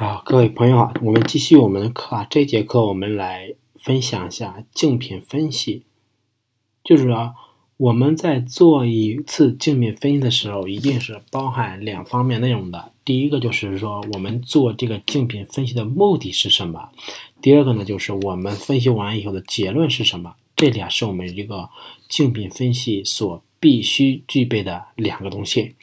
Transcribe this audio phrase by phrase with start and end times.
[0.00, 2.24] 好，各位朋友好，我们继续我们的课啊。
[2.30, 5.86] 这节课我们来分享一下竞品分析，
[6.84, 7.34] 就是说
[7.76, 12.92] 我们在做一次竞品分析的时候，一定是包含两方面内容的。
[13.04, 16.90] 第一个就是说我们做这个竞品分析的目的是什么？
[17.42, 20.36] 第二个呢，就是我们分析完以后的结论是什么？
[20.54, 21.70] 这俩是我们一个
[22.08, 25.74] 竞品分析所必须具备的两个东西。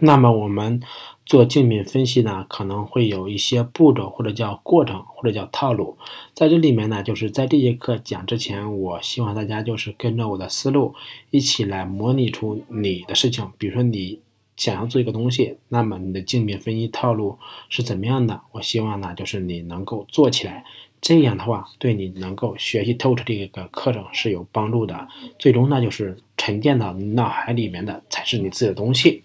[0.00, 0.80] 那么我们。
[1.30, 5.96] 做竞品分析呢，可能会有一些步骤，或者叫过程，或者叫套路。
[6.34, 10.92] 在这里面呢，就是在这节课讲之前，我希望大家就是跟着我的思路
[11.30, 13.48] 一起来模拟出你的事情。
[13.58, 14.18] 比如说你
[14.56, 17.38] 想要做一个东西，那么你的竞品分析套路
[17.68, 18.40] 是怎么样的？
[18.50, 20.64] 我希望呢，就是你能够做起来。
[21.00, 25.06] 这样的话，对你能够学习透彻这个课程是有帮助的。
[25.38, 29.22] 最终呢，就是沉淀到脑海里面的才是你自己的东西。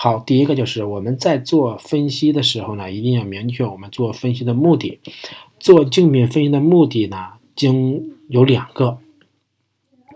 [0.00, 5.00] 好，第一个就是我们在做分析的时候呢，一定要明确我们做分析的目的。
[5.58, 8.98] 做竞品分析的目的呢，经有两个，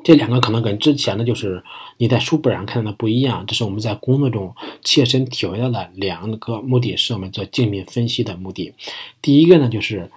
[0.05, 1.65] 这两个可能跟之前的就是
[1.99, 3.45] 你在书本上看到的不一样。
[3.45, 8.73] 这是我们在工作中切身体会到的两个目的，是我们做竞品分析的目的。
[9.21, 10.09] 第一个呢，就是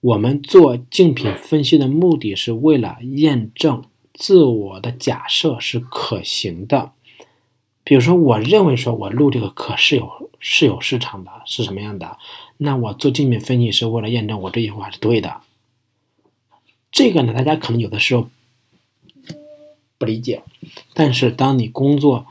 [0.00, 3.82] 我们做竞品分析的目的是为了验证
[4.14, 6.92] 自我的假设是可行的。
[7.90, 12.18] 比如说，我认为说我录这个课是有是有市场的，是什么样的？
[12.56, 15.40] 那我做竞品分析是为了验证我这句话是对的。
[16.92, 18.28] 这个呢，大家可能有的时候
[19.98, 20.44] 不理解，
[20.94, 22.26] 但是当你工作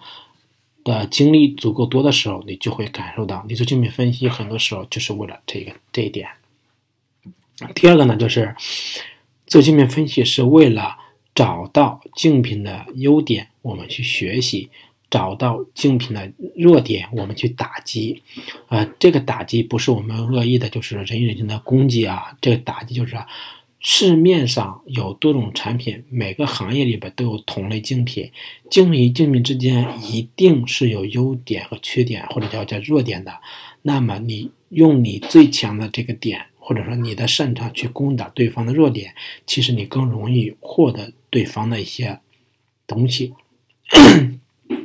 [0.85, 6.29] 的经历足够多的时候，你就会感受到，你做竞品分析很多时候就是为了这个这一点。
[7.75, 8.55] 第二个呢，就是
[9.45, 10.95] 做竞品分析是为了
[11.35, 14.69] 找到竞品的优点，我们去学习。
[15.09, 18.21] 找到竞品的弱点，我们去打击，
[18.67, 22.37] 啊，这个打击不是我们恶意的，就是人与人的攻击啊。
[22.39, 23.17] 这个打击就是，
[23.79, 28.31] 市面上有多种产品，每个行业里边都有同类竞品，
[28.69, 33.33] 竞品与竞品之间一定是有优点和缺点，或者叫叫弱点的。
[33.81, 39.15] 那么你用你最强的这个点，或者说你的擅长去攻打对方的弱点，
[39.47, 42.19] 其实你更容易获得对方的一些
[42.85, 43.33] 东西。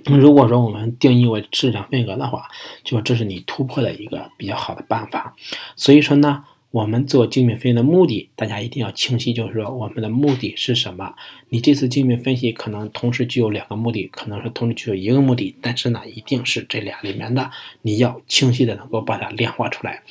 [0.04, 2.48] 如果说我们定义为市场份额的话，
[2.82, 5.34] 就这是你突破的一个比较好的办法。
[5.76, 11.14] 所以说呢，我们做精品分析的目的，大家一定要清晰，就是说我们的目的是什么？
[11.48, 17.50] 你这次精品分析可能同时具有两个目的，可能是同时具有一个目的，但是呢，一定是这俩里面的，
[17.82, 20.02] 你要清晰的能够把它量化出来。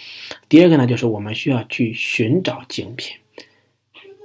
[0.49, 3.17] 第二个呢，就是我们需要去寻找精品。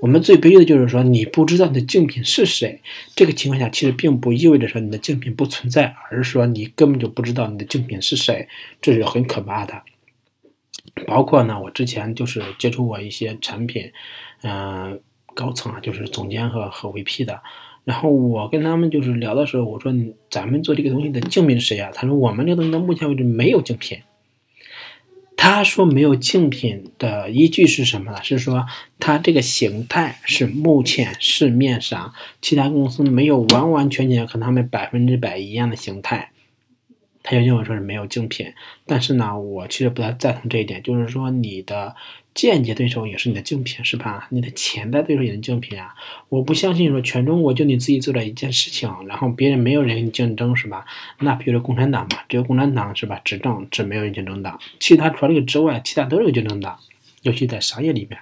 [0.01, 2.81] 我们最悲剧的就是说，你不知道你的竞品是谁。
[3.17, 8.49] 这个情况下，其实并不意味着说你的竞品不存在，而是说你根本就不知道你的竞品是谁，
[8.81, 9.83] 这是很可怕的。
[11.07, 13.91] 包括呢，我之前就是接触过一些产品，
[14.43, 15.01] 嗯，
[15.35, 17.41] 高层啊，就是总监和和 VP 的，
[17.85, 19.93] 然后我跟他们就是聊的时候，我说
[20.31, 21.91] 咱们做这个东西的竞品是谁啊？
[21.93, 23.99] 他说我们这个东西到目前为止没有竞品。
[25.41, 28.19] 他说没有竞品的依据是什么呢？
[28.25, 28.67] 是说
[28.99, 32.13] 它这个形态是目前市面上
[32.43, 36.33] 其他公司没有完完全全和他们百分之百一样的形态。
[37.23, 38.53] 他就认为说是没有竞品，
[38.85, 41.95] 但是呢，我其实不太赞同这一点，就是说你的
[42.39, 44.29] 间接对手也是你的竞品，是吧？
[44.31, 45.93] 你的潜在对手也是竞品啊！
[46.29, 50.87] 我不相信说全中国就你自己做了一件事情，然后别人没有人跟你竞争，是吧？
[51.19, 53.21] 那比如说共产党嘛，只有共产党是吧？
[53.25, 56.77] 执政是没有人竞争的，其他除了这个之外，其他都是有竞争的，
[57.23, 58.21] 尤其在商业里面。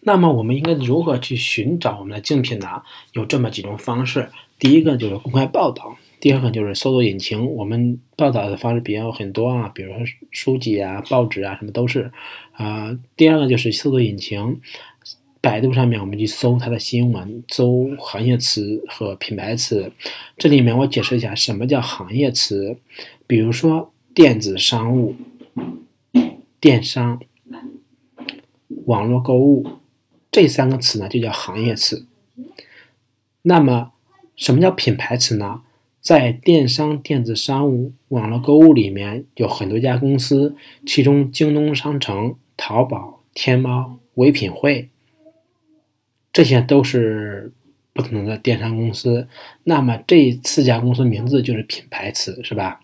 [0.00, 2.82] 那么我们应该如何去寻找我们的竞品呢？
[3.12, 5.96] 有这么几种方式，第一个就是公开报道。
[6.24, 9.98] 第二个就是搜索引擎，我们报道的方式比较很多啊，比如说
[10.30, 12.10] 书籍啊、报纸啊，什么都是
[12.52, 12.98] 啊。
[13.14, 14.58] 第二个就是搜索引擎，
[15.42, 19.92] 百度上面我们去搜它的新闻，搜行业词和品牌词。
[20.38, 22.78] 这里面我解释一下什么叫行业词，
[23.26, 25.14] 比如说电子商务、
[26.58, 27.20] 电商、
[28.86, 29.66] 网络购物
[30.32, 32.06] 这三个词呢，就叫行业词。
[33.42, 33.92] 那么
[34.36, 35.60] 什么叫品牌词呢？
[36.04, 40.54] 在电商、电子商务、网络购物里面有很多家公司，
[40.84, 44.90] 其中京东商城、淘宝、天猫、唯品会，
[46.30, 47.54] 这些都是
[47.94, 49.28] 不同的电商公司。
[49.62, 52.82] 那么这四家公司名字就是品牌词，是吧？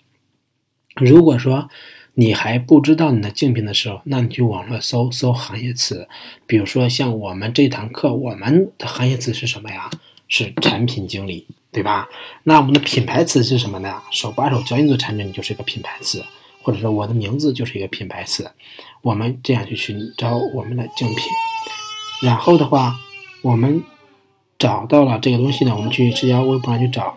[0.97, 1.69] 如果说
[2.15, 6.09] 你还不知道你的竞品的时候，那你去网络搜搜行业词，
[6.47, 9.91] 比如说像我们这堂课，我们的行业词是什么呀？
[10.27, 11.47] 是产品经理。
[11.73, 12.09] 对吧？
[12.45, 14.03] 那我们的品牌词是什么呢？
[14.11, 16.25] 手把手教你做产品就是一个品牌词。
[16.63, 18.51] 或者说我的名字就是一个品牌词，
[19.01, 21.25] 我们这样去寻找我们的竞品。
[22.21, 22.97] 然后的话，
[23.41, 23.83] 我们
[24.59, 27.17] 找到了这个东西呢，我们去社交微博上去找，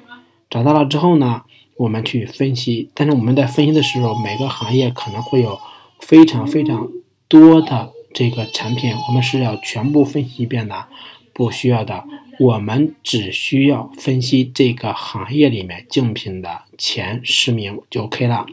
[0.49, 1.41] 找到了之后呢，
[1.75, 2.89] 我们去分析。
[2.93, 5.59] 但是我们在分析的时候，每个行业可能会有
[5.99, 6.87] 非常非常
[7.27, 10.85] 多的这个产品，我们是要全部分析一遍的，
[11.33, 12.05] 不需要的。
[12.39, 18.43] 我们只需要分析这个行业里面竞品的前十名就 OK 了，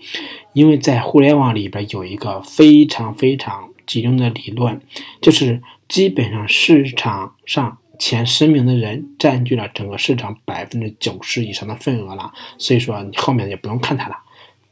[0.52, 4.78] 因为在互联网里边有一个非常非常集中的理论，
[5.22, 14.16] 就是基本上市场上前十名的人占据了整个市场百分之九十以上的份额了，所以说你后面也不用看它了，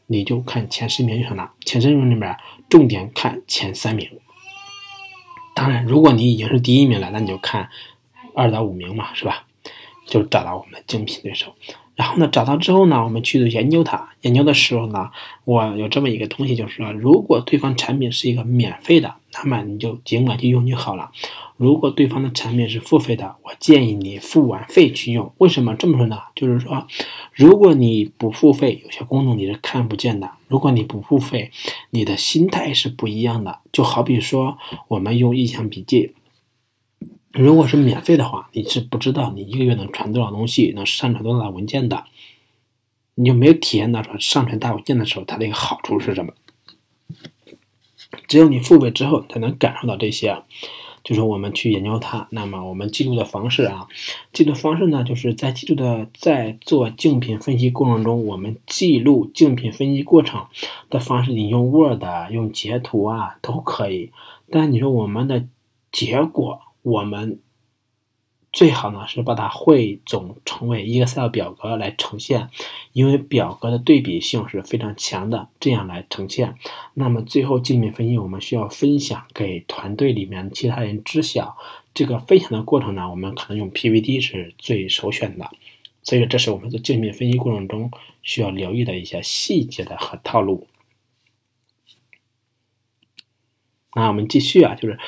[0.06, 1.50] 你就看前十名就行了。
[1.64, 2.36] 前十名里面
[2.68, 4.06] 重点看前三名，
[5.54, 7.70] 当然如果你已经是第一名了，那你就看。
[8.38, 9.44] 二到五名嘛，是吧？
[10.06, 11.52] 就找到我们的竞品对手，
[11.94, 14.08] 然后呢，找到之后呢，我们去研究它。
[14.22, 15.10] 研究的时候呢，
[15.44, 21.10] 我有这么一个东西，就是说，如果对方产品是一个免费的，那么你就尽管去用就好了；
[21.58, 25.30] 如果对方的产品是付费的，我建议你付完费去用。
[25.36, 26.18] 为什么这么说呢？
[26.34, 26.86] 就是说，
[27.34, 31.50] 如果你不付费，有些功能你是看不见的；如果你不付费，
[31.90, 33.58] 你的心态是不一样的。
[33.72, 34.56] 就好比说，
[34.88, 36.14] 我们用印象笔记。
[37.32, 42.04] 如果是免费的话，你是不知道你一个月能传多少东西，能上传多大文件的，
[43.16, 46.32] 你就没有体验到说上传大文件的时候它的一个好处是什么。
[48.26, 50.42] 只有你付费之后才能感受到这些，
[51.04, 52.26] 就是我们去研究它。
[52.30, 53.86] 那么我们记录的方式啊，
[54.32, 60.46] 记录方式呢，就是在记录的在做竞品分析过程中，我们记录竞品分析过程
[60.88, 64.12] 的方式，你用 Word、用截图啊都可以。
[64.50, 65.46] 但你说我们的
[65.92, 66.62] 结果。
[66.82, 67.40] 我们
[68.50, 72.48] 最好呢是把它汇总成为 Excel 表格来呈现，
[72.92, 76.54] 因为表格的对比性是非常强的，这样来呈现。
[76.94, 81.58] 那么最后竞品分析，我们需要分享给团队里面其他人知晓。
[81.92, 85.50] 这个分享的过程呢，我们可能用 PPT 是最首选的。
[86.02, 87.90] 所以这是我们做竞品分析过程中
[88.22, 90.66] 需要留意的一些细节的和套路。
[93.94, 94.98] 那我们继续啊，就是。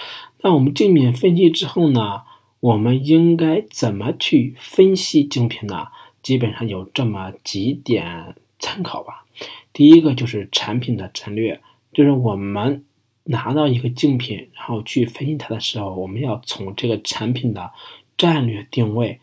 [0.43, 2.23] 那我们竞品分析之后呢，
[2.61, 5.89] 我们应该怎么去分析竞品呢？
[6.23, 9.25] 基本上有这么几点参考吧。
[9.73, 11.61] 第一个就是产品的战略，
[11.93, 12.85] 就是我们
[13.25, 17.71] 拿到一个竞品，然后去分析它的时候，我们要从这个产品的
[18.19, 19.21] 战略定位，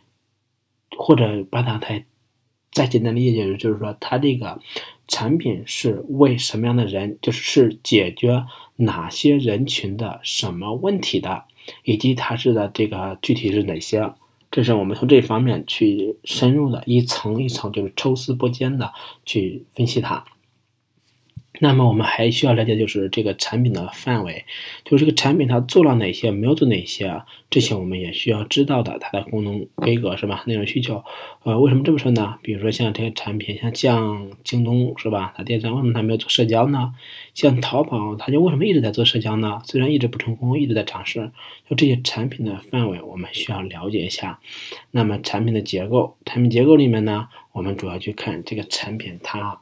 [0.98, 2.06] 或者把它在
[2.78, 4.60] 再简单理解，就是就是说它这个
[5.08, 8.46] 产品是为什么样的人，就是是解决。
[8.80, 11.46] 哪些人群的什么问题的，
[11.84, 14.14] 以及它是的这个具体是哪些，
[14.52, 18.94] 这是我们从这方面去深入的一层一层，就是抽丝剥茧的
[19.26, 20.24] 去分析它。
[21.60, 24.46] 那么我们还需要了解，就是这个产品的范围，
[24.84, 28.98] 就是这个产品它做了哪些，没有做哪些，这些我们也需要知道的。
[29.00, 30.44] 它的功能规格是吧？
[30.46, 31.04] 内容需求，
[31.44, 32.38] 呃，为什么这么说呢？
[32.42, 35.34] 比如说像这些产品，像像京东是吧？
[35.36, 36.94] 它电商为什么它没有做社交呢？
[37.34, 39.62] 像淘宝，它就为什么一直在做社交呢？
[39.66, 41.32] 虽然一直不成功，一直在尝试。
[41.70, 44.40] 就这些产品的范围，我们需要了解一下。
[44.92, 49.62] 那么产品的结构，产品结构里面呢，我们主要去看这个产品它。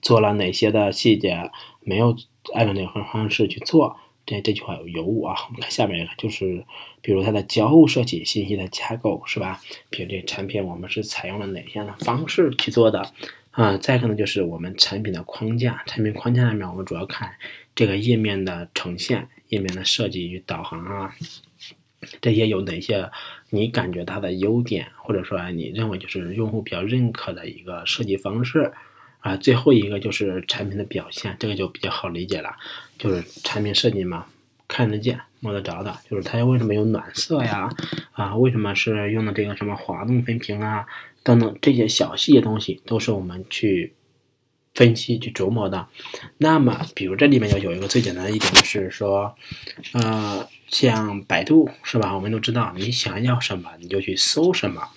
[0.00, 2.16] 做了哪些的细节没有
[2.54, 3.96] 按照那个方式去做？
[4.24, 5.34] 这这句话有误啊！
[5.48, 6.64] 我们看下面一个，就是
[7.00, 9.60] 比如它的交互设计、信息的架构，是吧？
[9.90, 13.12] 比如这产品我们是采用了哪些的方式去做的？
[13.50, 17.34] 啊，再一个呢就是我们产品的框架，产品框架里面我们主要看
[17.74, 21.12] 这个页面的呈现、页面的设计与导航啊，
[22.20, 23.10] 这些有哪些
[23.50, 28.72] 你感觉它的优点，或者说你认为就是用户比较认可的一个设计方式？
[29.22, 32.54] 啊，最后一个就是产品的表现，这个就比较好理解了，
[32.98, 34.26] 就是产品设计嘛，
[34.68, 37.70] 看得见、摸得着的，就是它为什么有暖色呀？
[38.12, 40.84] 啊，为什么是用的这个什么滑动分屏啊？
[41.22, 43.92] 等等这些小细节东西，都是我们去
[44.74, 45.86] 分析、去琢磨的。
[46.38, 49.36] 那么，比如这里面就有一个最简单的一点，就是说，
[49.92, 52.12] 呃，像百度是吧？
[52.12, 54.88] 我们都知道，你想要什么你就去搜什么。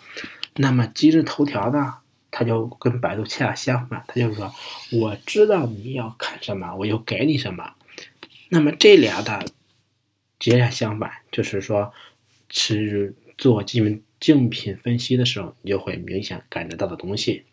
[0.55, 1.97] 那么今日头条呢？
[2.37, 4.53] 他就跟百度恰恰相反，他就是说，
[4.91, 7.75] 我知道你要看什么，我就给你什么。
[8.49, 9.45] 那么这俩的
[10.37, 11.93] 截然相反，就是说，
[12.49, 17.45] 是做竞竞品分析的时候，你就会明显感觉到的东西。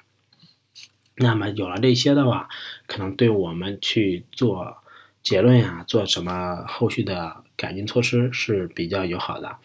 [1.14, 2.48] 那么有了这些的话，
[2.88, 4.78] 可能对我们去做
[5.22, 7.41] 结论呀，做什么后续的。
[7.56, 9.56] 改进措施是比较友好的。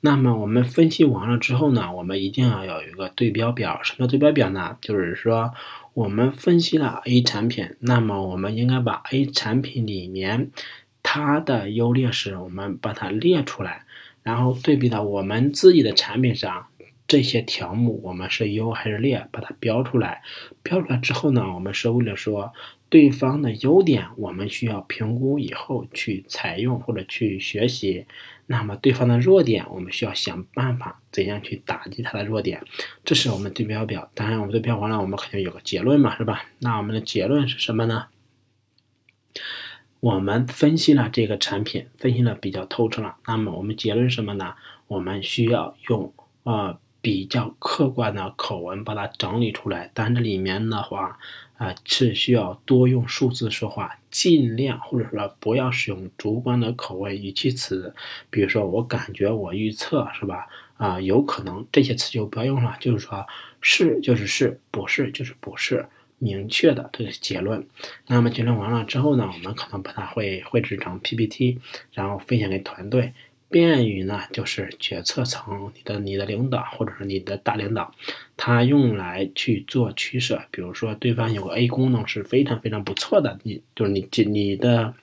[0.00, 3.80] 那么我们分析完了之后呢，我们一定要有一个对标表。
[3.82, 4.76] 什么叫对标表呢？
[4.80, 5.52] 就是说
[5.94, 10.50] 我们分析了 A 产品，那么我们应该把 A 产品里面
[11.02, 13.84] 它的优劣势，我们把它列出来，
[14.22, 16.66] 然后对比到我们自己的产品上
[17.08, 20.22] 这些条目，我们是优还是劣，把它标出来。
[20.62, 22.52] 标出来之后呢，我们是为了说。
[22.88, 28.06] 对方的优点，我们需要评估以后去采用或者去学习。
[28.48, 32.62] 那么对方的弱点，我们需要想办法怎样去打击他的弱点。
[33.04, 34.08] 这是我们对标表。
[34.14, 36.44] 当然，我们对标完了，我们肯定有个结论嘛，是吧？
[36.60, 38.06] 那我们的结论是什么呢？
[39.98, 43.16] 我们分析了这个产品，分析了比较透彻了。
[43.26, 44.54] 那么我们结论什么呢？
[44.86, 46.14] 我们需要用
[46.44, 49.92] 呃比较客观的口吻把它整理出来。
[49.94, 51.20] 但这里面的话。
[51.58, 57.94] 啊，是需要多用数字说话，尽量或者说不要使用主观的口味语气词，
[58.28, 60.48] 比如说我感觉、我预测，是吧？
[60.76, 63.26] 啊，有可能这些词就不要用了，就是说
[63.62, 65.86] 是就是是，不是就是不是，
[66.18, 67.66] 明确的这个结论。
[68.06, 71.58] 那么结论完了之后呢，我们可能把它会绘制成 PPT，
[71.94, 73.14] 然后分享给团队。
[73.48, 77.94] 便于呢，就是决策层，你的你的领导或者是你的大领导，
[78.36, 80.42] 他用来去做取舍。
[80.50, 84.94] 比如说，对方有个 A 功能是非常非常不错的，你就是你这你的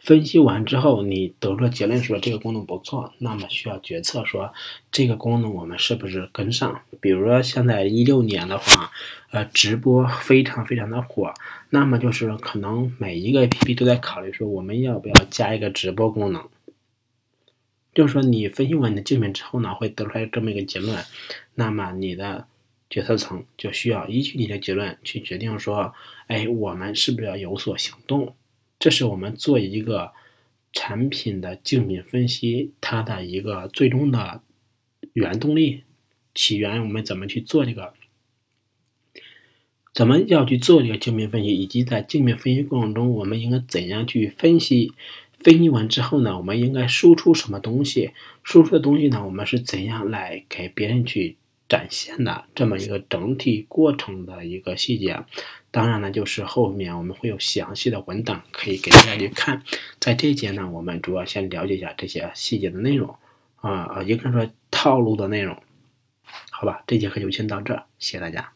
[0.00, 4.52] 分析完之后，你得出结论说这个功能不错，那么需要决策说
[4.90, 6.80] 这个功能我们是不是跟上？
[7.00, 8.90] 比如说，现在一六年的话，
[9.30, 11.32] 呃，直播非常非常的火，
[11.70, 16.42] 那么就是可能每一个 APP 都在考虑说我们要不要加一个直播功能。
[17.98, 21.04] 就是说，你分析完你的竞品之后呢，会得出来这么一个结论，
[21.56, 22.46] 那么你的
[22.88, 25.92] 决策层就需要依据你的结论去决定说，
[26.28, 28.36] 哎，我们是不是要有所行动？
[28.78, 30.12] 这是我们做一个
[30.72, 34.42] 产品的竞品分析，它的一个最终的
[35.14, 35.82] 原动力
[36.36, 37.94] 起源，我们怎么去做这个？
[39.92, 41.48] 怎么要去做这个竞品分析？
[41.48, 44.92] 以及在竞品分析过程中，我们应该怎样去分析？
[45.40, 48.12] 分析完之后呢，我们应该输出什么东西？
[48.42, 51.36] 输出的东西呢，我们是怎样来给别人去
[51.68, 52.44] 展现的？
[52.54, 55.24] 这么一个整体过程的一个细节。
[55.70, 59.62] 当然呢，就是后面我们会有详细的文档可以给大家去看。
[60.00, 63.14] 在这节呢，我们主要先了解一下这些细节的内容
[63.56, 65.56] 啊啊，应该说套路的内容。
[66.50, 68.52] 好吧，这节课就先到这，谢谢大家。